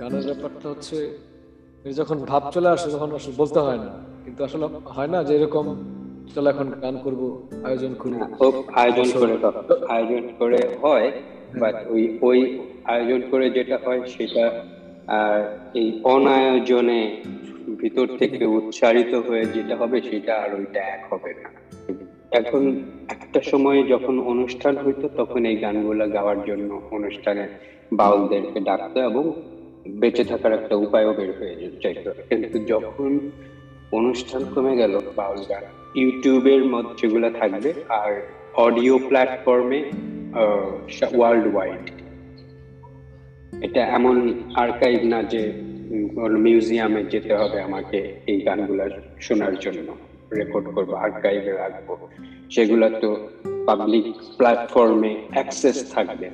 গানের 0.00 0.24
ব্যাপারটা 0.28 0.66
হচ্ছে 0.72 0.98
যখন 2.00 2.18
ভাব 2.30 2.42
চলে 2.54 2.68
আসে 2.74 2.88
তখন 2.94 3.10
আসলে 3.18 3.34
বলতে 3.42 3.58
হয় 3.66 3.80
না। 3.84 3.90
কিন্তু 4.24 4.40
আসলে 4.48 4.64
হয় 4.96 5.10
না 5.14 5.18
যে 5.28 5.32
এরকম, 5.38 5.66
চলো 6.34 6.48
এখন 6.54 6.66
গান 6.82 6.96
করব, 7.04 7.22
আয়োজন 7.68 7.92
করি। 8.00 8.14
আয়োজন 8.82 9.08
করে 9.20 9.34
আয়োজন 9.94 10.24
করে 10.40 10.60
হয় 10.82 11.06
বাট 11.62 11.74
ওই 11.94 12.02
ওই 12.28 12.38
আয়োজন 12.92 13.20
করে 13.30 13.46
যেটা 13.56 13.76
হয় 13.84 14.00
সেটা, 14.14 14.44
আর 15.20 15.38
এই 15.80 15.88
অনায়োজনে 16.14 17.00
ভিতর 17.80 18.06
থেকে 18.20 18.42
উচ্চারিত 18.58 19.12
হয়ে 19.26 19.44
যেটা 19.54 19.74
হবে 19.80 19.98
সেটা 20.08 20.32
আর 20.44 20.50
ওইটা 20.58 20.80
এক 20.94 21.02
হবে 21.10 21.30
না। 21.40 21.48
এখন 22.40 22.62
একটা 23.14 23.40
সময় 23.50 23.80
যখন 23.92 24.14
অনুষ্ঠান 24.32 24.74
হইতো, 24.84 25.06
তখন 25.20 25.40
এই 25.50 25.56
গানগুলো 25.64 26.04
গাওয়ার 26.16 26.40
জন্য 26.48 26.70
অনুষ্ঠানে 26.96 27.44
বাউলদেরকে 28.00 28.58
ডাকতো 28.68 28.98
এবং 29.10 29.24
বেঁচে 29.88 30.24
থাকার 30.24 30.52
একটা 30.52 30.76
উপায়ও 30.76 31.14
বের 31.14 31.38
হয়ে 31.38 31.70
যাইতো 31.82 32.10
কিন্তু 32.28 32.58
যখন 32.58 33.30
অনুষ্ঠান 33.92 34.44
কমে 34.54 34.76
গেল 34.76 35.00
বাউল 35.16 35.44
গান 35.48 35.62
ইউটিউবের 35.94 36.64
মধ্যে 36.64 36.94
যেগুলো 37.02 37.30
থাকবে 37.30 37.74
আর 37.88 38.22
অডিও 38.54 38.98
প্ল্যাটফর্মে 38.98 39.84
ওয়ার্ল্ড 41.14 41.54
ওয়াইড 41.54 41.90
এটা 43.64 43.86
এমন 43.86 44.32
আর্কাইভ 44.54 45.04
না 45.04 45.22
যে 45.22 45.52
মিউজিয়ামে 46.38 47.04
যেতে 47.04 47.34
হবে 47.34 47.60
আমাকে 47.60 48.14
এই 48.26 48.40
গানগুলো 48.40 48.88
শোনার 49.20 49.58
জন্য। 49.58 49.96
রেকর্ড 50.32 50.66
করব 50.66 50.94
আর্কাইভে 50.94 51.52
রাখব। 51.52 52.08
সেগুলো 52.50 52.90
তো 53.00 53.28
পাবলিক 53.66 54.04
প্ল্যাটফর্মে 54.36 55.16
অ্যাক্সেস 55.30 55.92
থাকবে। 55.92 56.30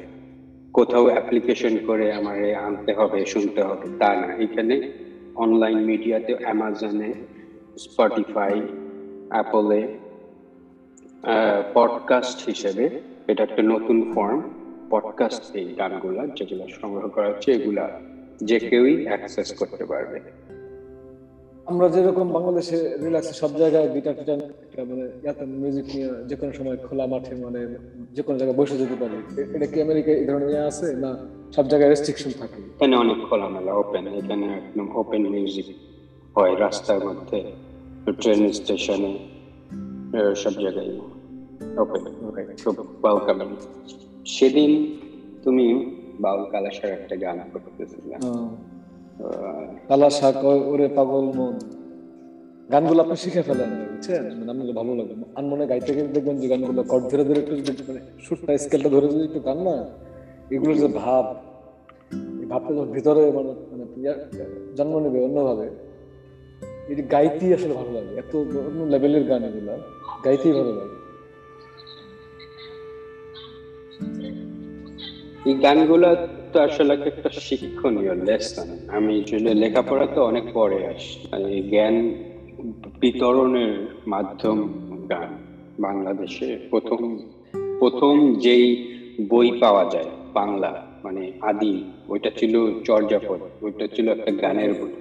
কোথাও 0.74 1.05
অ্যাপ্লিকেশন 1.05 1.74
করে 1.87 2.12
আমার 2.12 2.55
আনতে 2.55 2.92
হবে, 2.92 3.27
শুনতে 3.27 3.62
হবে, 3.62 3.86
তা 3.98 4.11
না। 4.14 4.28
এখানে 4.34 4.75
অনলাইন 5.34 5.78
মিডিয়াতে 5.78 6.33
অ্যামাজনে 6.34 7.12
স্পটিফাই 7.78 8.55
অ্যাপলে 9.30 9.80
পডকাস্ট 11.75 12.39
হিসেবে 12.47 12.84
এটা 13.28 13.42
একটা 13.42 13.62
নতুন 13.62 14.12
ফর্ম 14.14 14.41
পডকাস্ট 14.91 15.56
এই 15.56 15.75
গানগুলা 15.75 16.22
যেগুলো 16.27 16.64
সংগ্রহ 16.80 17.08
করা 17.08 17.28
হচ্ছে, 17.28 17.52
এগুলা 17.52 18.00
যে 18.45 18.58
কেউই 18.58 19.06
অ্যাক্সেস 19.06 19.48
করতে 19.52 19.84
পারবে। 19.84 20.19
আমরা 21.70 21.87
যেরকম 21.95 22.27
বাংলাদেশে 22.37 22.79
রিল্যাক্স 23.05 23.31
সব 23.43 23.53
জায়গায় 23.61 23.87
গিটার 23.95 24.15
টিটার 24.19 24.39
মানে 24.91 25.05
ইয়াতে 25.25 25.45
মিউজিক 25.62 25.87
নিয়ে 25.95 26.09
যে 26.29 26.34
কোনো 26.41 26.53
সময় 26.59 26.79
খোলা 26.87 27.05
মাঠে 27.12 27.33
মানে 27.45 27.61
যে 28.17 28.23
কোনো 28.27 28.37
জায়গায় 28.41 28.59
বসে 28.61 28.77
যেতে 28.83 28.97
পারি। 29.03 29.17
এটা 29.57 29.67
কি 29.73 29.79
আমেরিকা 29.87 30.11
এই 30.20 30.27
ধরনের 30.29 30.51
ইয়ে 30.55 30.65
আছে 30.70 30.87
না 31.05 31.11
সব 31.57 31.65
জায়গায় 31.70 31.91
রেস্ট্রিকশন 31.92 32.33
থাকে? 32.41 32.59
এখানে 32.77 32.95
অনেক 33.05 33.19
খোলামেলা 33.29 33.73
ওপেন 33.83 34.05
এখানে 34.20 34.47
একদম 34.61 34.87
ওপেন 35.01 35.23
মিউজিক 35.35 35.69
হয় 36.37 36.53
রাস্তার 36.65 37.01
মধ্যে 37.09 37.39
ট্রেন 38.20 38.41
স্টেশনে 38.59 39.12
সব 40.42 40.55
জায়গায় 40.65 40.91
ওপেন 41.83 42.03
খুব 42.62 42.77
ওয়েলকামিং 43.03 43.51
সেদিন 44.35 44.73
তুমি 45.45 45.67
বাউল 46.23 46.42
কালাসার 46.53 46.91
একটা 46.98 47.15
গান 47.25 47.39
করতেছিলে। 47.53 48.15
কালা 49.89 50.09
শাক 50.19 50.43
ওরে 50.73 50.87
পাগল 50.97 51.27
মন। 51.39 51.55
গানগুলো 52.73 53.01
আপনি 53.05 53.17
শিখে 53.23 53.43
ফেলেন, 53.48 53.70
বুঝছেন? 53.81 54.25
মানে 54.39 54.51
আপনাকে 54.53 54.73
ভালো 54.81 54.93
লাগে। 54.98 55.15
আনমনে 55.39 55.65
গাইতে 55.73 55.91
গেলে 55.97 56.11
দেখবেন 56.17 56.37
যে 56.43 56.47
গানগুলো 56.53 56.81
কট 56.93 57.03
ধরে 57.11 57.25
ধরে 57.29 57.39
একটু 57.42 57.55
মানে 57.89 58.01
সুরটা 58.25 58.51
স্কেলটা 58.65 58.89
ধরে 58.95 59.07
যদি 59.12 59.25
একটু 59.31 59.41
গান 59.48 59.59
না, 59.67 59.77
এগুলোর 60.55 60.77
যে 60.83 60.89
ভাব, 61.03 61.25
এই 62.42 62.47
ভাবটা 62.53 62.70
যখন 62.77 62.91
ভিতরে 62.97 63.23
মানে 63.37 63.51
মানে 63.70 63.85
জন্ম 64.79 64.95
নেবে 65.05 65.19
অন্যভাবে 65.27 65.67
এই 66.91 66.95
গাইতেই 67.14 67.51
আসলে 67.57 67.74
ভালো 67.80 67.91
লাগে। 67.97 68.13
এত 68.23 68.33
অন্য 68.69 68.80
লেভেলের 68.92 69.24
গান 69.30 69.42
এগুলা, 69.48 69.74
গাইতেই 70.24 70.55
ভালো 70.58 70.73
লাগে। 70.79 70.97
এই 75.48 75.55
গানগুলো 75.64 76.08
তো 76.55 76.61
আসলে 76.61 76.92
একটা 76.95 77.31
শিক্ষণীয় 77.41 78.15
লেসন 78.15 78.69
আমি 78.89 79.23
আসলে 79.23 79.55
লেখাপড়া 79.55 80.07
তো 80.07 80.25
অনেক 80.25 80.45
পরে 80.53 80.87
আসি 80.87 81.19
জ্ঞান 81.70 81.97
বিতরণের 83.01 83.73
মাধ্যম 84.07 84.59
গান 85.09 85.31
বাংলাদেশে 85.81 86.59
প্রথম 86.70 87.01
প্রথম 87.79 88.35
যেই 88.35 88.67
বই 89.29 89.48
পাওয়া 89.61 89.85
যায়, 89.85 90.11
বাংলা 90.35 90.87
মানে 91.05 91.33
আদি, 91.41 91.85
ওইটা 92.09 92.31
ছিল 92.37 92.83
চর্যাপদ, 92.85 93.41
ওইটা 93.61 93.86
ছিল 93.95 94.09
একটা 94.09 94.33
গানের 94.33 94.73
বই। 94.75 94.92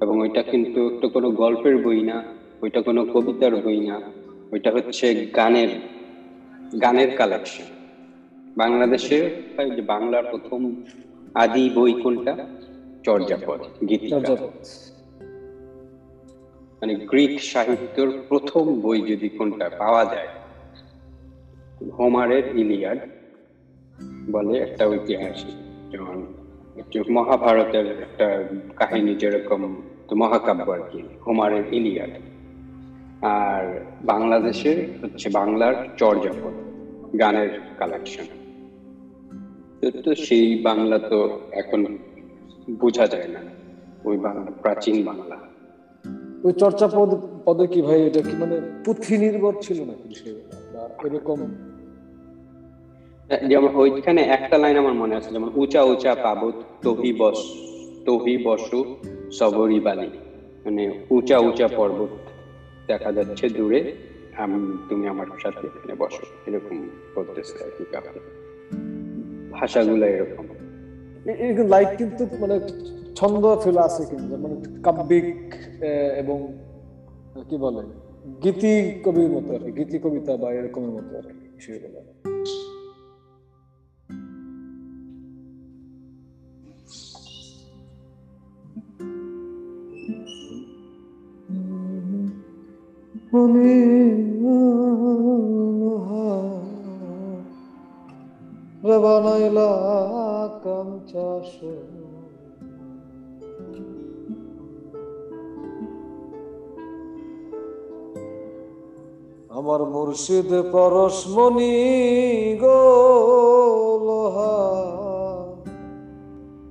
এবং 0.00 0.20
ওইটা 0.20 0.42
কিন্তু 0.42 0.94
একটা 0.94 1.08
কোনো 1.08 1.30
গল্পের 1.30 1.76
বই 1.78 2.00
না, 2.02 2.22
ওইটা 2.62 2.82
কোনো 2.82 3.04
কবিতার 3.04 3.56
বই 3.56 3.80
না, 3.80 4.00
ওইটা 4.52 4.70
হচ্ছে 4.70 5.06
গানের 5.36 5.68
গানের 6.82 7.10
কালেকশন 7.16 7.71
বাংলাদেশে 8.56 9.18
যে 9.76 9.82
বাংলার 9.82 10.24
প্রথম 10.30 10.82
আদি 11.34 11.70
বই 11.70 11.92
কোনটা 12.02 12.36
চর্যাপদ 13.04 13.60
গীতিকা। 13.88 14.36
মানে 16.80 16.94
গ্রিক 16.94 17.42
সাহিত্যের 17.42 18.08
প্রথম 18.28 18.80
বই 18.80 19.00
যদি 19.02 19.28
কোনটা 19.28 19.70
পাওয়া 19.78 20.04
যায় 20.04 20.28
হোমারের 21.98 22.56
ইলিয়াড 22.56 22.98
বলে 24.30 24.58
একটা 24.58 24.86
ঐতিহাসিক 24.86 25.56
যেমন 25.92 26.26
মহাভারতের 27.10 27.86
একটা 28.00 28.44
কাহিনী 28.76 29.14
যেরকম 29.14 29.82
মহাকাব্য 30.16 30.72
আর 30.72 30.80
কি 30.92 31.02
হোমারের 31.26 31.74
ইলিয়াড। 31.74 32.10
আর 33.22 33.84
বাংলাদেশের 34.02 35.04
হচ্ছে 35.04 35.30
বাংলার 35.30 35.74
চর্যাপদ 35.98 36.54
গানের 37.18 37.60
কালেকশন 37.78 38.41
তো 40.04 40.14
সেই 40.14 40.62
বাংলা 40.62 40.98
তো 40.98 41.40
এখন 41.52 41.80
বোঝা 42.80 43.06
যায় 43.06 43.28
না। 43.28 43.40
ওই 44.04 44.16
বাংলা 44.16 44.50
প্রাচীন 44.62 45.04
বাংলা। 45.04 45.36
ওই 46.44 46.52
চর্চা 46.52 46.88
পদ 46.88 47.10
পদে 47.44 47.66
কি 47.66 47.82
ভাই 47.82 48.06
এটা 48.06 48.20
কি 48.22 48.34
মানে 48.36 48.60
পুঁথি 48.84 49.18
নির্ভর 49.18 49.54
ছিল 49.60 49.78
না 49.84 49.94
এরকম? 51.04 51.40
যেমন 53.48 53.70
ওইখানে 53.74 54.22
একটা 54.22 54.58
লাইন 54.58 54.76
আমার 54.78 54.94
মনে 54.94 55.16
আছে 55.16 55.30
যেমন 55.30 55.50
উঁচা 55.54 55.82
উঁচা 55.82 56.14
পাবত 56.14 56.54
তহি 56.82 57.12
বস 57.12 57.40
তহি 58.06 58.44
বসু 58.44 58.96
সবরি 59.32 59.80
বালি। 59.80 60.10
মানে 60.64 60.82
উঁচা 61.10 61.38
উঁচা 61.38 61.68
পর্বত 61.68 62.12
দেখা 62.86 63.12
যাচ্ছে 63.12 63.48
দূরে 63.48 63.80
তুমি 64.88 65.08
আমার 65.08 65.26
সাথে 65.42 65.66
এখানে 65.66 65.94
বসো। 65.98 66.24
এরকম 66.46 66.88
করতেছে 67.14 67.64
আর 67.64 67.70
কি 67.78 67.84
ভাষাগুলো 69.62 70.06
এরকম। 70.14 70.46
লাইক 71.72 71.90
কিন্তু 71.98 72.22
মানে 72.42 72.56
ছন্দ 73.18 73.44
ফেলে 73.62 73.80
আছে 73.88 74.02
কিন্তু 74.10 74.34
মানে 74.42 74.54
কাব্যিক 74.86 75.28
এবং 76.22 76.38
কি 77.48 77.56
বলে 77.64 77.82
গীতি 78.44 78.72
কবির 79.04 79.28
মতো 79.34 79.50
আর 79.56 79.62
কি 79.64 79.70
গীতি 79.78 79.96
কবিতা 80.04 80.32
বা 80.42 80.48
এরকমের 80.58 80.92
মতো 80.96 81.12
আর 81.20 81.26
কি 81.28 81.46
বিষয়গুলো। 81.56 82.00
মনে 93.32 93.68
মুর্শিদ 110.12 110.52
পরশমণি 110.72 111.76
গো 112.62 112.80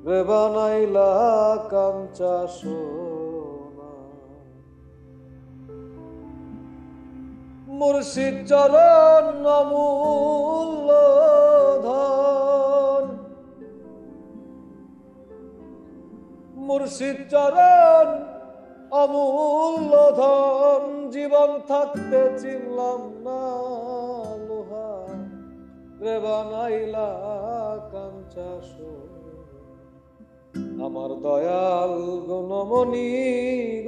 রে 0.08 0.20
বানাইলা 0.30 1.12
কাঞ্চাস 1.72 2.58
মুর্শিদ 7.80 8.36
চরণ 8.50 9.26
অমূল্য 9.58 10.90
ধন। 11.86 13.06
মুর্শিদ 16.68 17.18
চরণ 17.32 18.08
অমূল্য 18.92 19.94
ধন, 20.22 20.84
জীবন 21.16 21.50
থাকতে 21.72 22.20
চিনলাম 22.42 23.02
না, 23.26 23.44
লোহা 24.48 24.92
রে 26.02 26.16
বানাইলা 26.24 27.12
কাঞ্চাস 27.94 28.70
আমার 30.86 31.12
দয়াল 31.26 31.96
গুণমণি 32.28 33.12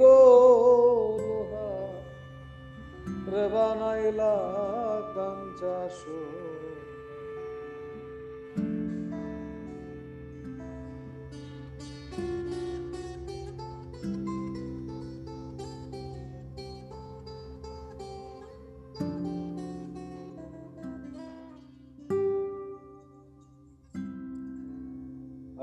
গো, 0.00 0.20
লোহা 1.26 1.70
রে 3.32 3.44
বানাইলা 3.54 4.34
কাঞ্চা 5.16 5.76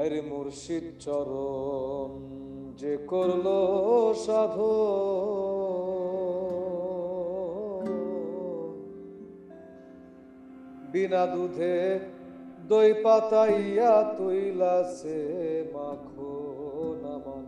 আরে 0.01 0.21
মুর্শিদ 0.31 0.85
চরণ 1.03 2.11
যে 2.81 2.93
করল 3.11 3.47
সাধু। 4.25 4.73
বিনা 10.91 11.23
দুধে 11.33 11.77
দই 12.69 12.89
পাতাইয়া 13.03 13.93
তুইলাছে 14.17 15.19
মাখো 15.73 16.33
নামান 17.03 17.45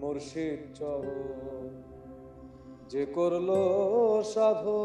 মুর্শিদ 0.00 0.60
চরণ 0.78 1.68
যে 2.90 3.02
করল 3.16 3.50
সাধু। 4.32 4.80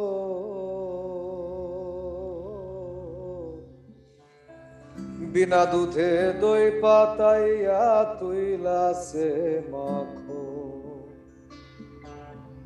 বিনা 5.33 5.65
দুধে 5.65 6.12
দই 6.41 6.65
পাতাইয়া 6.81 8.15
তুইলাছে 8.19 9.30
মাখো 9.71 10.44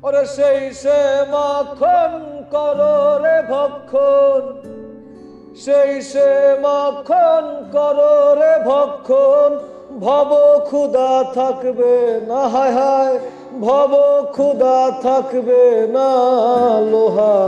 ওরে 0.02 0.26
সেই 0.26 0.60
সে 0.74 1.00
মাখন 1.30 2.12
করো 2.50 2.96
রে 3.24 3.38
ভক্ষণ। 3.52 4.42
সেই 5.56 6.02
সে 6.02 6.30
মাখন 6.60 7.44
করো 7.72 8.16
রে 8.40 8.54
ভক্ষণ। 8.64 9.50
ভব 9.98 10.30
ক্ষুদা 10.64 11.24
থাকবে 11.34 11.94
না, 12.28 12.40
হায় 12.48 12.72
হায়। 12.72 13.18
ভব 13.60 13.92
ক্ষুদা 14.30 14.78
থাকবে 15.02 15.62
না, 15.96 16.08
লোহা। 16.90 17.38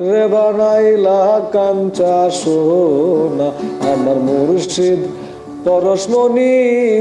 রে 0.00 0.24
বানাইলা 0.32 1.20
কাঞ্চা 1.52 2.30
সোনা, 2.30 3.48
আমার 3.90 4.18
মুর্শিদ 4.26 5.00
পরশমণি 5.64 6.54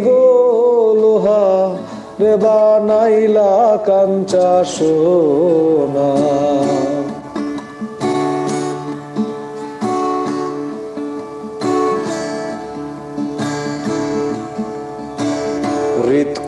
গো 0.06 0.24
লোহা। 1.02 1.46
রে 2.20 2.34
বানাইলা 2.44 3.52
কাঞ্চা 3.88 4.50
সোনা। 4.76 6.10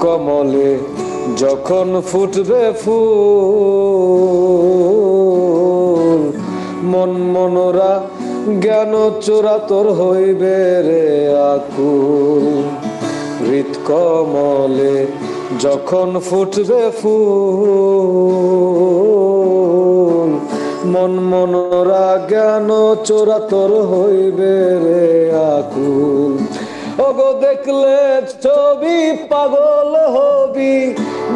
কমলে 0.02 0.72
যখন 1.38 1.90
ফুটবে 2.10 2.64
ফুল 2.82 5.17
মন 6.98 7.14
মনোরা 7.34 7.94
জ্ঞান 8.64 8.94
চোরা 9.26 9.56
তোর 9.70 9.88
হইবে 10.00 10.60
রে 10.88 11.08
আকুল। 11.54 12.46
হৃদ 13.48 13.72
কমলে 13.88 14.98
যখন 15.64 16.10
ফুটবে 16.28 16.84
ফুল, 17.00 17.20
মন 20.94 21.14
মনোরা 21.32 22.08
জ্ঞান 22.32 22.70
চোরা 23.08 23.40
তোর 23.52 23.72
হইবে 23.92 24.56
রে 24.84 25.08
আকুল। 25.56 26.34
ওগো 27.08 27.30
দেখলে 27.46 27.98
ছবি 28.44 28.98
পাগল 29.32 29.94
হবি, 30.16 30.76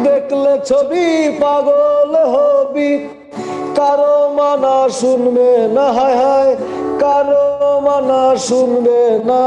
দেখলে 0.06 0.52
ছবি 0.70 1.06
পাগল 1.42 2.12
হবি 2.34 2.90
কারও 3.76 4.34
মানা 4.34 4.88
শুনবে 4.88 5.68
না, 5.74 5.92
হায় 5.92 6.16
হায়। 6.16 6.56
কারও 6.98 7.80
মানা 7.80 8.36
শুনবে 8.36 9.20
না, 9.24 9.42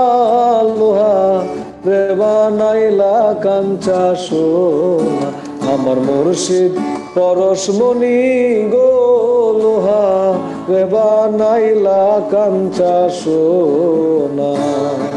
লোহা। 0.80 1.44
রে 1.86 2.16
বানাইলা 2.16 3.36
কাঞ্চা 3.44 4.16
সোনা। 4.16 5.74
আমার 5.74 6.00
মুর্শিদ 6.00 6.76
পরশমণি 7.16 8.70
গো, 8.70 9.60
লোহা। 9.64 10.34
রে 10.70 10.86
বানাইলা 10.86 12.22
কাঞ্চা 12.32 13.10
সোনা। 13.10 15.15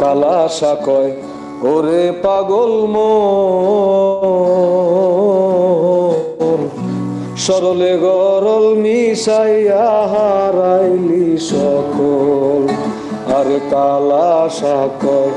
কালা 0.00 0.40
কয়, 0.86 1.10
ওরে 1.72 2.04
পাগল 2.24 2.72
মন 2.94 3.40
সরলে 7.44 7.92
গরল 8.04 8.66
মিশাইয়া 8.84 9.88
হারাইলি 10.12 11.28
সকল। 11.50 12.62
আর 13.38 13.50
কালা 13.72 14.32
কয়, 15.02 15.32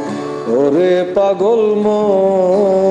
ওরে 0.60 0.94
পাগল 1.16 1.64
মন 1.84 2.84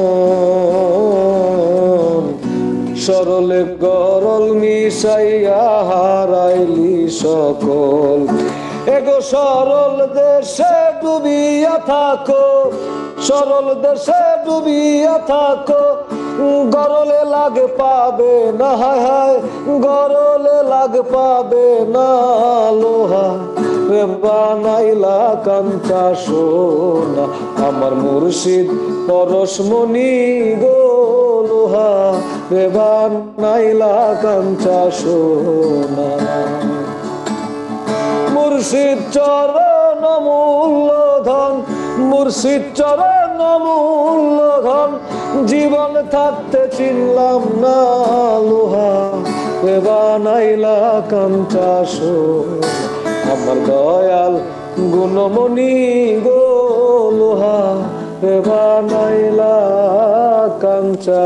সরলে 3.04 3.62
গরল 3.84 4.46
মিশাইয়া 4.62 5.64
হারাইলি 5.90 6.96
সকল। 7.22 8.20
এগো 8.86 9.18
সরল 9.30 9.96
দেশে 10.18 10.76
ডুবিয়া 11.02 11.76
থাকো, 11.90 12.46
সরল 13.26 13.68
দেশে 13.84 14.22
ডুবিয়া 14.44 15.16
থাকো। 15.30 15.84
গরলে 16.74 17.20
লাগ 17.34 17.56
পাবে 17.78 18.34
না, 18.60 18.70
হায় 18.80 19.00
হায়, 19.06 19.36
গরলে 19.86 20.58
লাগ 20.72 20.94
পাবে 21.12 21.66
না 21.94 22.08
লোহা। 22.80 23.26
রে 23.90 24.04
বানাইলা 24.22 25.20
কান্তা 25.46 26.04
সোনা, 26.24 27.24
আমার 27.66 27.92
মুর্শিদ 28.02 28.68
পরশমণি 29.08 30.12
গো 30.62 30.80
লোহা। 31.50 31.90
রে 32.52 32.66
বানাইলা 32.76 33.94
কান্তা 34.22 34.80
সোনা। 35.00 36.71
মুর্শিদ 38.42 38.98
চরণ 39.14 40.02
মূল্য 40.26 40.90
ধন 41.28 41.54
মুর্শিদ 42.10 42.64
চরণ 42.78 43.40
মূল্য 43.64 44.38
ধন 44.66 44.90
জীবন 45.50 45.92
থাকতে 46.14 46.60
চিনলাম 46.76 47.42
না 47.62 47.80
লোহা 48.48 48.92
বানাইলা 49.86 50.78
কাঞ্চা 51.10 51.72
আমার 53.32 53.58
দয়াল 53.68 54.34
গুণমণি 54.92 55.74
গো 56.24 56.42
লোহা 57.18 57.60
বানাইলা 58.46 59.56
কাঞ্চা 60.62 61.22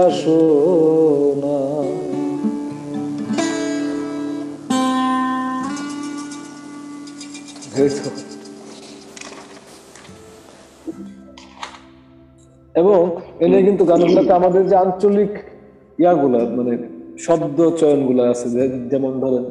এবং 12.75 12.99
এনে 13.41 13.59
কিন্তু 13.63 13.83
গানগুলোতে 13.85 14.33
আমাদের 14.33 14.63
যে 14.69 14.77
আঞ্চলিক 14.77 15.33
ইয়াগুলা 15.99 16.41
মানে 16.57 16.73
শব্দ 17.19 17.59
চয়নগুলা 17.81 18.25
আছে 18.31 18.47
যেমন 18.91 19.13
ধরেন, 19.21 19.45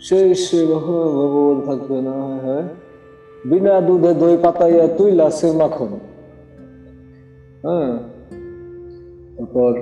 সেই 0.00 0.28
সে 0.44 0.60
ভগবান 0.66 1.56
থাকবে 1.66 1.98
না 2.02 2.16
হ্যাঁ 2.44 2.64
বিনা 3.44 3.74
দুধে 3.80 4.12
দই 4.14 4.36
পাতাইয়া 4.36 4.84
তুই 4.98 5.10
লাসে 5.12 5.48
মাখন। 5.52 5.92
হ্যাঁ 7.62 7.90
তারপর 9.36 9.72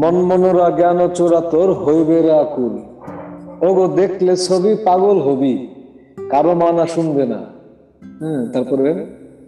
মন 0.00 0.16
মনোরা 0.28 0.66
জ্ঞান 0.78 1.00
চোরা 1.16 1.40
তোর 1.52 1.68
হইবে 1.82 2.18
আকুল। 2.44 2.74
ওগো, 3.66 3.84
দেখলে 4.00 4.32
ছবি 4.46 4.72
পাগল 4.86 5.16
হবি, 5.26 5.54
কারও 6.32 6.52
মানা 6.62 6.84
শুনবে 6.94 7.24
না। 7.32 7.40
হ্যাঁ 8.20 8.42
তারপরে 8.54 8.88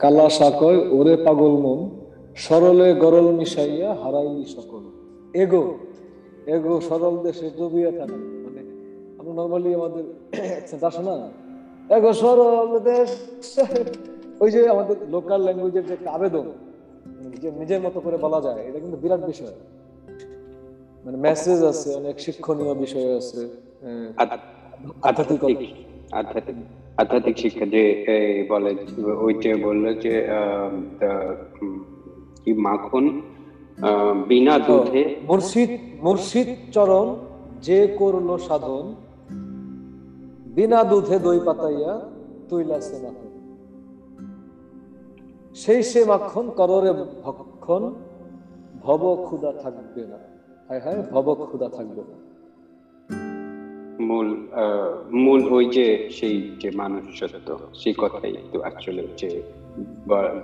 কালা 0.02 0.26
সাকয় 0.38 0.78
ওরে 0.96 1.14
পাগল 1.26 1.54
মন, 1.64 1.78
সরলে 2.44 2.88
গরল 3.02 3.26
মিশাইয়া 3.38 3.90
হারাইলি 4.02 4.44
সকল। 4.56 4.82
এগো 5.42 5.64
এগো, 6.54 6.74
সরল 6.88 7.14
দেশে 7.26 7.46
ডুবিয়া 7.58 7.90
থাকে। 7.98 8.18
মানে 8.44 8.60
আমরা 9.20 9.32
নর্মালি 9.38 9.68
আমাদের 9.78 10.04
আসে 10.88 11.02
না? 11.08 11.16
এগো, 11.96 12.10
সরল 12.22 12.70
দেশ, 12.90 13.10
ওই 14.42 14.48
যে 14.54 14.60
আমাদের 14.74 14.96
লোকাল 15.14 15.40
ল্যাঙ্গুয়েজের 15.46 15.84
যে 15.88 15.92
একটা 15.98 16.10
আবেদন 16.16 16.46
নিজের 17.60 17.80
মতো 17.86 17.98
করে 18.04 18.16
বলা 18.24 18.40
যায়, 18.46 18.60
এটা 18.68 18.78
কিন্তু 18.84 18.98
বিরাট 19.02 19.22
বিষয়। 19.32 19.56
মানে 21.04 21.16
মেসেজ 21.16 21.60
আছে 21.62 21.88
অনেক 21.94 22.16
শিক্ষণীয় 22.20 22.74
বিষয় 22.74 23.08
আছে 23.16 23.40
আধ্যাত্মিক 25.02 25.42
আধ্যাত্মিক 26.12 26.56
আধ্যাত্মিক 26.96 27.36
শিক্ষা 27.38 27.66
যে 27.74 27.82
বলে 28.50 28.70
ওই 29.24 29.34
যে 29.34 29.52
বলল 29.66 29.84
যে 30.04 30.14
কি 32.44 32.50
মাখন 32.66 33.04
বিনা 34.28 34.54
দুধে 34.58 35.02
মুর্শিদ 35.28 35.70
মুর্শিদ 36.02 36.48
চরণ 36.72 37.08
যে 37.66 37.78
করল 37.98 38.28
সাধন 38.46 38.86
বিনা 40.56 40.80
দুধে 40.84 41.16
দই 41.18 41.40
পাতাইয়া 41.44 41.92
তুইলাছে 42.48 42.96
মাখন। 43.04 43.32
সেই 45.54 45.82
সে 45.82 46.00
মাখন 46.04 46.46
কররে 46.58 46.90
ভক্ষণ 47.24 47.82
ভব 48.84 49.02
ক্ষুদা 49.24 49.50
থাকবে 49.62 50.02
না। 50.12 50.18
হায় 50.68 50.80
হায় 50.80 51.02
ভব 51.12 51.26
ক্ষুদা 51.46 51.68
থাকবে। 51.68 52.02
মূল 54.02 54.28
মূল 55.24 55.40
ওই 55.52 55.64
যে 55.66 55.86
সেই 56.10 56.36
যে 56.60 56.70
মানুষ 56.70 57.24
সেই 57.74 57.94
কথাই 57.98 58.36
তো 58.52 58.62
আসলে 58.62 59.02
যে 59.16 59.30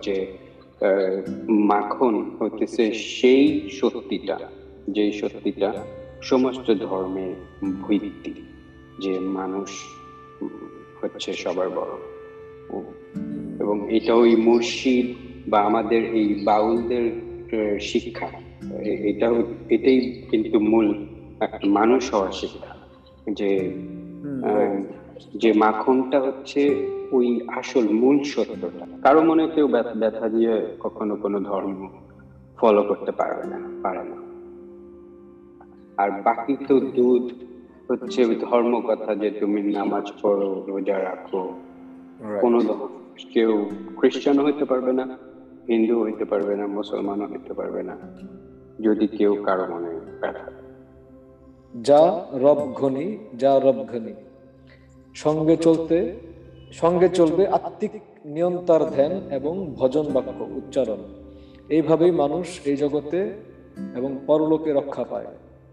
যে 0.02 0.16
মাখন 1.48 2.14
হতেছে 2.38 2.84
সেই 2.92 3.70
সত্যিটা, 3.70 4.38
যে 4.90 5.04
সত্যিটা 5.12 5.70
সমস্ত 6.22 6.66
ধর্মের 6.74 7.34
ভিত্তি, 7.88 8.34
যে 9.02 9.12
মানুষ 9.18 9.70
হচ্ছে 11.00 11.32
সবার 11.32 11.68
বড়। 11.70 11.94
এবং 13.60 13.76
এটা 13.96 14.12
ওই 14.14 14.36
মুর্শিদ 14.36 15.06
বা 15.50 15.58
আমাদের 15.60 16.02
এই 16.14 16.28
বাউলদের 16.44 17.06
শিক্ষা। 17.80 18.49
এটা 18.82 19.34
এটাই 19.68 20.22
কিন্তু 20.30 20.60
মূল 20.60 21.06
একটা 21.40 21.68
মানুষ 21.68 22.14
হওয়ার 22.14 22.32
শিক্ষা। 22.32 22.76
যে 23.32 23.74
যে 25.36 25.52
মাখনটা 25.52 26.20
হচ্ছে 26.20 26.86
ওই 27.12 27.40
আসল 27.48 27.88
মূল 27.92 28.22
সত্যটা। 28.22 28.86
কারও 29.02 29.24
মনে 29.24 29.48
কেউ 29.48 29.68
ব্যথা 29.68 30.28
দিয়ে 30.28 30.76
কখনো 30.80 31.16
কোনো 31.16 31.40
ধর্ম 31.40 31.88
ফলো 32.58 32.82
করতে 32.82 33.12
পারবে 33.12 33.44
না 33.46 33.58
পারে 33.82 34.04
না। 34.04 34.16
আর 36.02 36.10
বাকি 36.10 36.56
তো 36.68 36.80
দুধ 36.80 37.32
হচ্ছে 37.90 38.24
ধর্ম 38.24 38.80
কথা 38.80 39.14
যে 39.14 39.30
তুমি 39.30 39.62
নামাজ 39.62 40.12
পড়ো 40.22 40.64
রোজা 40.68 40.98
রাখো। 40.98 41.52
কোনো 42.40 42.88
কেউ 43.34 43.70
খ্রিস্টান 43.96 44.38
হইতে 44.40 44.64
পারবে 44.64 44.92
না 44.92 45.18
হিন্দু 45.68 46.02
হইতে 46.02 46.24
পারবে 46.24 46.56
না 46.56 46.66
মুসলমানও 46.66 47.26
হইতে 47.26 47.54
পারবে 47.54 47.82
না। 47.82 47.96
যদি 48.82 49.06
কেউ 49.06 49.42
কারও 49.42 49.74
মনে 49.74 50.00
ব্যথা 50.20 50.50
যা 51.82 52.26
রব 52.32 52.72
ঘনি, 52.72 53.18
যা 53.36 53.58
রব 53.58 53.86
ঘনি। 53.86 54.14
সঙ্গে 55.14 55.56
চলতে, 55.56 56.16
সঙ্গে 56.72 57.08
চলবে 57.08 57.46
আত্মিক 57.46 57.90
নিয়ন্তার 58.24 58.90
ধ্যান 58.90 59.12
এবং 59.12 59.74
ভজন 59.74 60.12
বাক্য 60.12 60.42
উচ্চারণ। 60.56 60.96
এইভাবেই 61.68 62.10
মানুষ 62.10 62.60
এই 62.64 62.76
জগতে 62.76 63.32
এবং 63.96 64.18
পরলোকে 64.26 64.72
রক্ষা 64.72 65.04
পায়। 65.04 65.26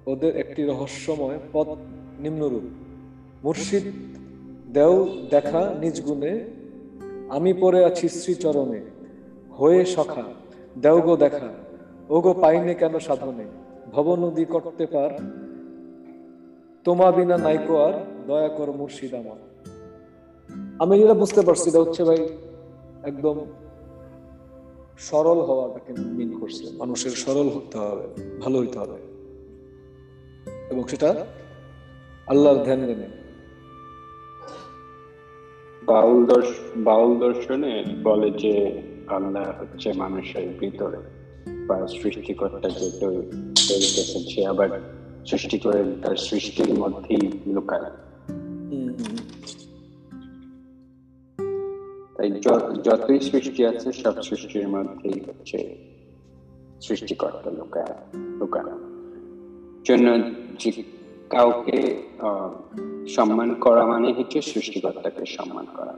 ওদের 0.08 0.36
একটি 0.36 0.64
রহস্যময় 0.64 1.40
পথ 1.54 1.68
নিম্নরূপ। 2.20 2.64
মুর্শিদ, 3.44 3.84
দেও 4.74 5.08
দেখা 5.30 5.76
নিজ 5.80 6.02
গুণে, 6.02 6.46
আমি 7.30 7.54
পড়ে 7.54 7.86
আছি 7.86 8.10
শ্রীচরণে। 8.10 8.82
হয়ে 9.58 9.86
সখা, 9.86 10.24
দেও 10.78 11.02
গো 11.02 11.18
দেখা। 11.18 11.67
ওগো, 12.10 12.34
পাইনে 12.34 12.74
কেন 12.74 13.00
সাধনে? 13.00 13.46
ভব 13.92 14.16
নদী 14.16 14.46
করতে 14.46 14.86
পার। 14.86 15.10
তোমা 16.84 17.12
বিনা 17.12 17.38
নাইকো 17.38 17.78
আর, 17.78 17.94
দয়া 18.28 18.48
কর 18.48 18.72
মুর্শিদ 18.72 19.14
আমার। 19.14 19.38
আমি 20.80 21.00
যেটা 21.00 21.14
বুঝতে 21.14 21.42
পারছি, 21.42 21.70
এটা 21.70 21.80
হচ্ছে 21.80 22.04
ভাই, 22.04 22.30
একদম 23.04 23.46
সরল 24.98 25.42
হওয়াটাকে 25.42 25.94
মিন 26.02 26.40
করছে। 26.40 26.78
মানুষের 26.78 27.12
সরল 27.12 27.50
হতে 27.50 27.78
হবে, 27.78 28.08
ভালো 28.40 28.60
হইতে 28.60 28.80
হবে। 28.80 28.98
এবং 30.70 30.88
সেটা 30.88 31.26
আল্লাহর 32.28 32.64
ধ্যান 32.64 32.86
জেনে 32.86 33.08
বাউল 35.86 36.26
দর্শ, 36.26 36.48
বাউল 36.78 37.20
দর্শনে 37.20 37.84
বলে 38.04 38.32
যে, 38.32 38.82
আল্লাহ 39.08 39.62
হচ্ছে 39.62 39.94
মানুষের 39.94 40.50
ভিতরে। 40.60 41.17
বা 41.68 41.88
সৃষ্টিকর্তা 41.88 42.70
যে 42.70 42.92
তৈরি 43.00 43.22
তৈরি 43.70 43.88
করেছেন 43.96 44.24
সে 44.24 44.46
আবার 44.46 44.70
সৃষ্টি 45.26 45.60
করে 45.60 45.84
তার 46.02 46.16
সৃষ্টির 46.16 46.74
মধ্যেই 46.74 47.32
লুকায়। 47.48 47.92
তাই 52.18 52.32
যতই 52.84 53.20
সৃষ্টি 53.20 53.66
আছে 53.66 53.92
সব 53.92 54.22
সৃষ্টির 54.22 54.68
মধ্যেই 54.68 55.20
হচ্ছে 55.20 55.78
সৃষ্টিকর্তা 56.82 57.52
লুকায় 57.52 57.96
লুকানো। 58.16 58.80
জন্য 59.84 60.32
যে 60.60 60.84
কাউকে 61.30 62.04
আহ, 62.20 62.52
সম্মান 63.08 63.54
করা 63.54 63.86
মানে 63.86 64.14
হচ্ছে 64.14 64.42
সৃষ্টিকর্তাকে 64.42 65.26
সম্মান 65.26 65.66
করা। 65.78 65.96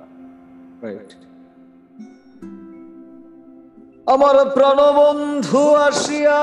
রাইট 0.82 1.29
আমার 4.13 4.38
প্রাণবন্ধু 4.56 5.63
আসিয়া 5.88 6.42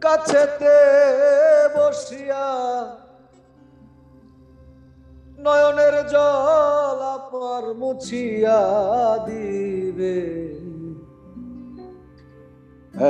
কাছেতে 0.00 0.78
বসিয়া 1.74 2.46
নয়নের 5.44 5.96
জল 6.12 6.98
আপনার 7.16 7.64
মুছিয়া 7.74 8.60
দিবে। 9.26 10.18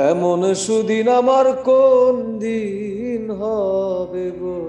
এমন 0.09 0.41
সুদিন 0.53 1.07
আমার 1.19 1.47
কোন 1.63 2.15
দিন 2.39 3.23
হবে 3.41 4.27
গো? 4.41 4.61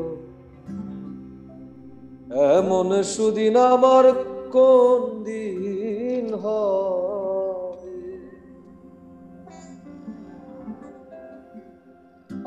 এমন 2.56 2.88
সুদিন 3.02 3.54
আমার 3.74 4.04
কোন 4.54 5.00
দিন 5.28 6.26
হবে 6.44 7.96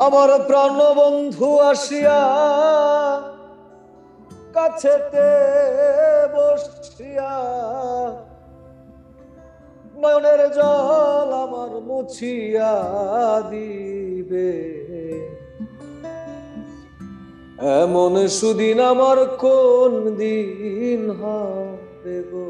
আমার 0.06 0.30
প্রাণ 0.48 0.78
বন্ধু 1.00 1.50
আসিয়া 1.72 2.22
কাছেতে 4.56 5.30
বসিয়া 6.34 7.34
নয়নের 10.02 10.42
জল 10.58 11.30
আমার 11.44 11.72
মুছিয়া 11.88 12.74
দিবে। 13.52 14.52
এমন 17.82 18.14
সুদিন 18.38 18.80
আমার 18.92 19.20
কোন 19.44 19.92
দিন 20.22 21.02
গো 22.32 22.48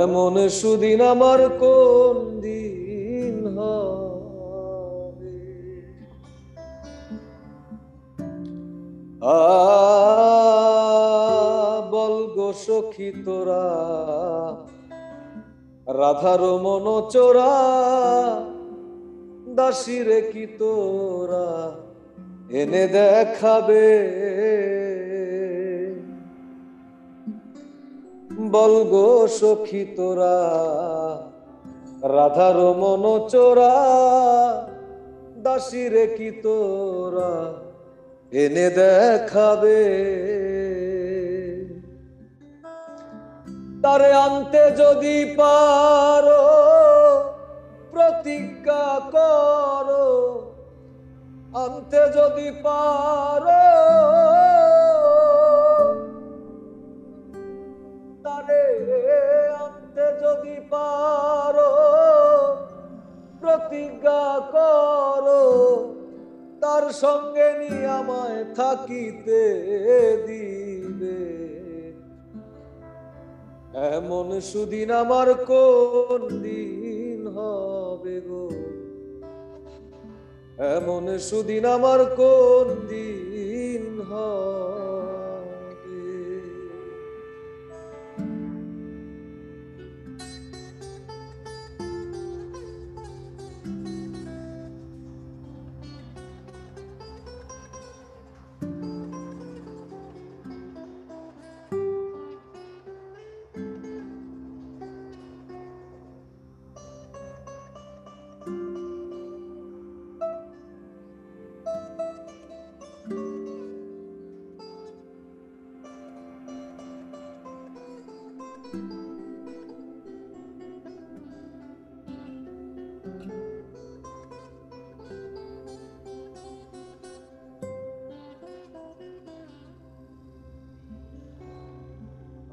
এমন 0.00 0.34
সুদিন 0.58 1.00
আমার 1.12 1.40
কোন 1.62 2.16
দিন 2.40 3.36
হবে? 3.58 5.36
আ 9.22 9.38
গো 12.36 12.48
সখী 12.64 13.10
তোরা, 13.24 13.66
রাধার 16.00 16.42
মন 16.64 16.86
চোরা, 17.12 17.54
দাসিরে 19.56 20.20
কি 20.32 20.44
তোরা, 20.58 21.48
এনে 22.60 22.84
দেখাবে 22.88 23.86
বল 28.54 28.74
গো 28.92 29.08
সখী 29.38 29.84
তোরা, 29.96 30.38
রাধার 32.16 32.58
মন 32.80 33.04
চোরা 33.32 33.76
দাসিরে 35.44 36.04
কি 36.16 36.30
তোরা, 36.42 37.32
এনে 38.42 38.66
দেখাবে। 38.78 39.80
তারে 43.82 44.10
আনতে 44.26 44.62
যদি 44.80 45.16
পারো, 45.38 46.44
প্রতিজ্ঞা 47.92 48.86
করো। 49.14 50.08
আনতে 51.62 52.00
যদি 52.16 52.48
পারো 52.64 53.64
তারে 58.48 58.64
আনতে 59.52 60.06
যদি 60.22 60.56
পারো, 60.70 61.72
প্রতিজ্ঞা 63.40 64.24
করো, 64.52 65.44
তার 66.60 66.92
সঙ্গে 66.92 67.48
নিয়ে 67.58 67.86
আমায় 67.88 68.44
থাকিতে 68.54 69.42
দিবে। 70.26 71.20
এমন 73.96 74.40
সুদিন 74.40 74.90
আমার 74.90 75.28
কোন 75.34 76.20
দিন 76.42 77.20
হবে 77.28 78.20
গো? 78.20 78.46
এমন 80.76 81.18
সুদিন 81.18 81.64
আমার 81.66 82.00
কোন 82.16 82.66
দিন 82.88 84.00
হবে 84.12 85.13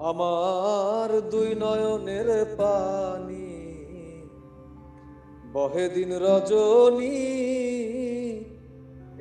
আমার 0.10 1.10
দুই 1.32 1.50
নয়নের 1.56 2.30
পানি 2.58 3.52
বহে 5.54 5.86
দিন 5.90 6.12
রজনী 6.18 7.20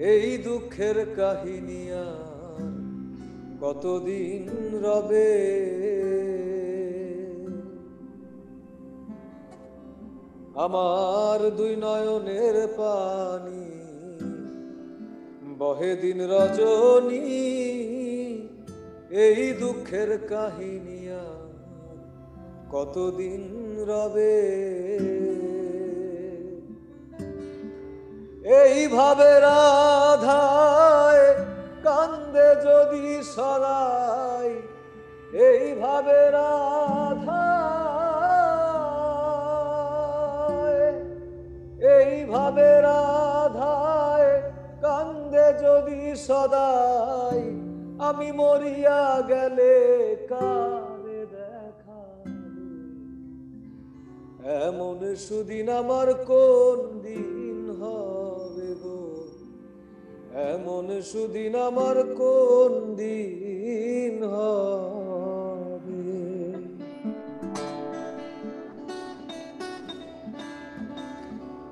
এই 0.05 0.27
দুঃখের 0.39 0.99
কাহিনী 1.17 1.83
আর 1.93 2.65
কতদিন 3.61 4.45
রবে? 4.85 5.31
আমার 10.65 11.41
দুই 11.59 11.73
নয়নের 11.77 12.57
পানি 12.79 13.67
বহে 15.59 15.93
দিন 15.97 16.19
রজনী, 16.33 17.25
এই 19.25 19.41
দুঃখের 19.53 20.11
কাহিনী 20.29 21.01
কতদিন 22.73 23.43
রবে? 23.91 24.39
এইভাবে 28.61 29.31
রাধায় 29.41 31.27
কান্দে 31.83 32.49
যদি 32.67 33.07
সদাই 33.35 34.51
এইভাবে 35.49 36.19
রাধায় 36.39 37.60
এইভাবে 42.31 42.71
রাধায় 42.89 44.33
কান্দে 44.85 45.47
যদি 45.65 46.01
সদাই, 46.27 47.41
আমি 48.09 48.29
মরিয়া 48.33 49.03
গেলে 49.31 49.75
কারে 50.31 51.21
দেখা 51.35 52.03
এমন 54.67 54.99
সুদিন 55.27 55.69
আমার 55.81 56.09
কোন 56.31 56.79
দিন 57.07 57.59
হবে 57.81 58.71
গো? 58.83 59.03
এমন 60.53 60.87
সুদিন 61.11 61.55
আমার 61.69 61.97
কোন 62.21 62.73
দিন 62.95 64.15
হবে? 64.35 65.10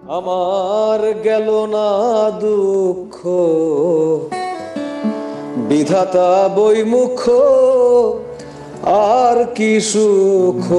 আমার 0.09 1.15
গেল 1.25 1.67
না 1.67 1.89
দুঃখ। 2.31 3.17
বিধাতা 5.69 6.49
বইমুখ 6.57 7.29
আর 8.85 9.45
কি 9.55 9.81
সুখ? 9.81 10.73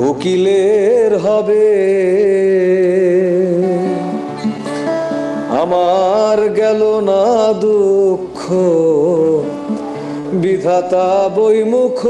উকিলের 0.00 1.18
হবে। 1.18 1.68
আমার 5.60 6.48
গেল 6.48 7.00
না 7.00 7.52
দুঃখ। 7.52 8.50
বিধাতা 10.32 11.30
বইমুখ 11.36 12.06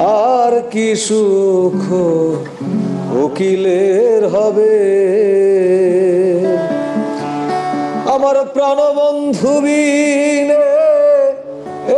আর 0.00 0.62
কি 0.70 0.96
সুখ? 0.96 1.92
উকিলের 3.14 4.22
হবে। 4.34 4.74
আমার 8.14 8.36
প্রাণবন্ধু 8.54 9.52
বিনে 9.64 10.66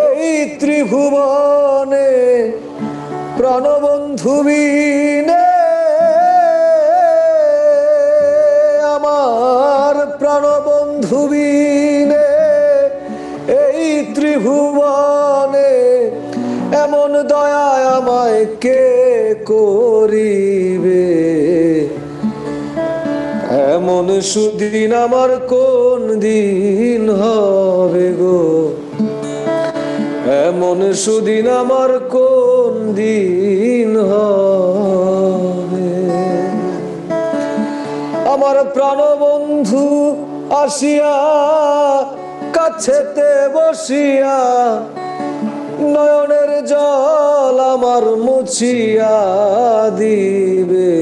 এই 0.04 0.28
ত্রিভুবনে 0.60 2.10
প্রাণবন্ধু 3.38 4.34
বিনে 4.46 5.44
আমার 8.94 9.94
প্রাণবন্ধু 10.20 11.20
বিনে 11.32 12.28
এই 13.62 13.84
ত্রিভুবনে 14.14 15.07
এমন 16.90 17.14
দয়া 17.32 17.68
আমায় 17.96 18.40
কে 18.60 18.84
করিবে? 19.46 21.06
এমন 23.72 24.06
সুদিন 24.32 24.92
আমার 25.04 25.30
কোন 25.48 26.02
দিন 26.20 27.02
হবে 27.22 28.08
গো? 28.20 28.40
এমন 30.46 30.78
সুদিন 31.04 31.46
আমার 31.60 31.90
কোন 32.08 32.72
দিন 32.94 33.90
হবে? 34.10 35.90
আমার 38.34 38.56
প্রাণবন্ধু 38.74 39.86
আসিয়া 40.62 41.16
কাছেতে 42.52 43.30
বসিয়া 43.54 44.38
নয়নের 45.94 46.50
জল 46.66 47.56
আমার 47.74 48.04
মুছিয়া 48.16 49.18
দিবে। 49.98 50.92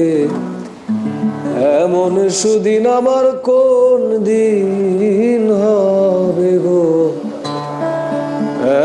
এমন 1.81 2.13
সুদিন 2.29 2.85
আমার 2.87 3.25
কোন 3.43 4.01
দিন 4.23 5.43
হবে 5.63 6.53
গো? 6.57 6.87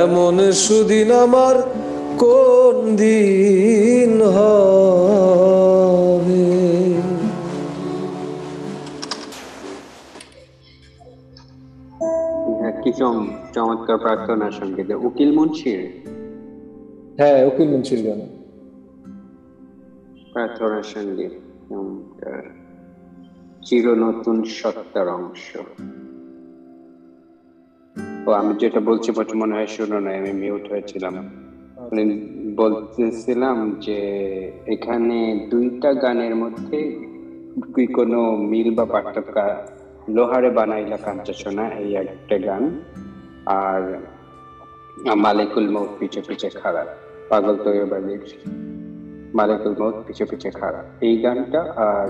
এমন 0.01 0.37
সুদিন 0.65 1.11
আমার 1.25 1.57
কোন 2.19 2.77
দিন 2.97 4.13
হবে 4.23 5.62
কি 12.81 12.93
চমৎকার 13.55 13.99
প্রার্থনা 13.99 14.51
সংগীত 14.51 14.91
উকিল 14.91 15.37
মুন্সির। 15.37 15.91
হ্যাঁ 17.17 17.47
উকিল 17.47 17.69
মুন্সির 17.69 18.07
গান। 18.07 18.21
প্রার্থনা 20.33 20.83
সংগীত। 20.83 21.31
চির 23.65 23.89
নতুন 23.89 24.45
সত্তার 24.45 25.09
অংশ। 25.09 25.57
ও 28.27 28.31
আমি 28.31 28.55
যেটা 28.55 28.81
বলছি 28.81 29.13
বলছি 29.13 29.37
মনে 29.37 29.55
হয় 29.55 29.67
শুনো 29.67 30.01
না 30.01 30.11
আমি 30.11 30.33
মিউট 30.33 30.71
হয়েছিলাম। 30.71 31.15
মানে 31.79 32.21
বলতেছিলাম 32.57 33.71
যে 33.87 33.99
এখানে 34.67 35.49
দুইটা 35.51 35.95
গানের 35.95 36.37
মধ্যে 36.37 37.07
কি 37.75 37.87
কোনো 37.87 38.37
মিল 38.37 38.75
বা 38.75 38.85
পার্থক্য 38.85 39.41
লোহারে 40.17 40.51
বানাইলা 40.59 40.99
কাঞ্চা 41.05 41.35
সোনা 41.41 41.65
এই 41.83 41.91
একটা 42.03 42.37
গান। 42.47 42.65
আর 43.61 43.83
মালিকুল 45.25 45.67
মৌত 45.75 45.91
পিছে 45.99 46.21
পিছে 46.27 46.49
খাড়া, 46.61 46.85
পাগল 47.31 47.57
তৈবালির 47.65 48.23
মালিকুল 49.39 49.75
মৌত 49.81 49.97
পিছে 50.07 50.25
পিছে 50.31 50.51
খাড়া, 50.59 50.81
এই 51.07 51.15
গানটা 51.25 51.61
আর 51.89 52.09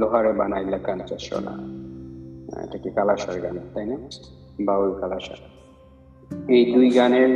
লোহারে 0.00 0.32
বানাইলা 0.40 0.78
কাঞ্চা 0.86 1.16
সোনা 1.26 1.54
এটা 2.64 2.76
কি 2.82 2.90
কালাসার 2.96 3.36
গান, 3.44 3.56
তাই 3.74 3.84
না? 3.90 3.96
বাউল 4.66 4.90
কালাসার 5.00 5.40
এই 6.56 6.62
দুই 6.74 6.88
গানের, 6.98 7.32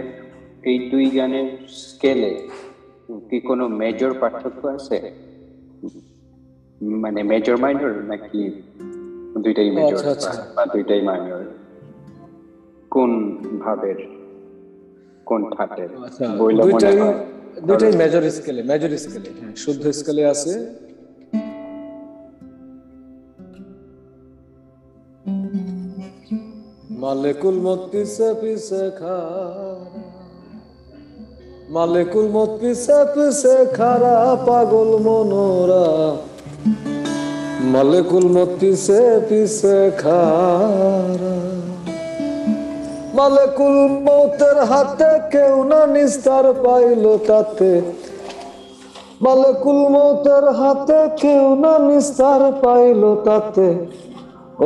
এই 0.70 0.78
দুই 0.90 1.06
গানের 1.16 1.48
স্কেলে 1.82 2.32
কি 3.28 3.38
কোনো 3.48 3.64
মেজর 3.80 4.12
পার্থক্য 4.20 4.62
আছে? 4.76 4.98
মানে 7.02 7.20
মেজর 7.30 7.56
মাইনর 7.62 7.94
নাকি 8.10 8.42
দুইটাই 9.44 9.68
মেজর 9.70 9.94
আচ্ছা, 9.94 10.10
আচ্ছা। 10.10 10.32
বা 10.56 10.62
দুইটাই 10.74 11.00
মাইনর 11.02 11.42
কোন 12.92 13.10
ভাবের 13.58 13.98
কোন 15.26 15.40
ঠাটের 15.54 15.90
আচ্ছা 16.06 16.24
বইলে 16.38 16.62
মনে 16.64 16.88
হয় 17.00 17.16
দুইটাই 17.68 17.92
মেজর 17.92 18.22
স্কেলে 18.36 18.62
মেজর 18.62 18.90
স্কেলে 19.04 19.30
হ্যাঁ 19.38 19.52
শুদ্ধ 19.56 19.84
স্কেলে 19.98 20.22
আছে। 20.32 20.52
মালেকুল 27.02 27.56
মত 27.60 27.80
পিছে 27.92 28.28
পিছে 28.40 28.82
খারা। 29.00 29.44
মালেকুল 31.70 32.26
মত 32.28 32.50
পিছে 32.60 32.98
পিছে 33.14 33.54
খারা 33.76 34.16
পাগল 34.46 34.90
মনোরা। 35.06 35.86
মালেকুল 37.58 38.26
মত 38.36 38.50
পিছে 38.60 39.00
পিছে 39.28 39.76
খারা। 40.00 41.36
মালেকুল 43.14 43.78
মৌতের 44.06 44.58
হাতে 44.70 45.12
কেউ 45.32 45.54
না 45.70 45.80
নিস্তার 45.94 46.46
পাইল 46.64 47.04
তাতে। 47.28 47.72
মালেকুল 49.22 49.80
মৌতের 49.94 50.44
হাতে 50.60 51.00
কেউ 51.22 51.44
না 51.62 51.72
নিস্তার 51.88 52.42
পাইল 52.62 53.02
তাতে। 53.26 53.68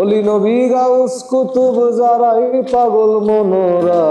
অলি 0.01 0.21
নবী 0.23 0.59
গাউস 0.69 1.15
কুতুব 1.31 1.77
যারাই 1.99 2.45
পাগল 2.73 3.13
মনোরা। 3.29 4.05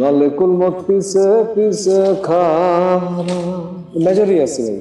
মালেকুল 0.00 0.52
মত 0.60 0.76
পিছে 0.86 1.26
পিছে 1.54 1.98
খারা। 2.22 2.92
মেজরই 4.04 4.36
আছে 4.40 4.62
ভাই। 4.66 4.80